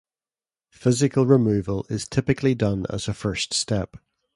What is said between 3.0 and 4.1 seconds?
a first step.